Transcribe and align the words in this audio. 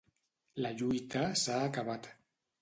La 0.65 0.71
lluita 0.79 1.21
s'ha 1.43 1.59
acabat. 1.67 2.11